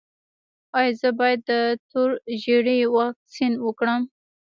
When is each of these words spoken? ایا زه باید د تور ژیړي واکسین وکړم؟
ایا 0.77 0.91
زه 1.01 1.09
باید 1.19 1.39
د 1.49 1.51
تور 1.89 2.09
ژیړي 2.41 2.79
واکسین 2.95 3.53
وکړم؟ 3.65 4.01